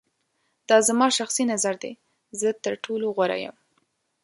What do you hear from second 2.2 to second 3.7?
زه تر ټولو غوره یم.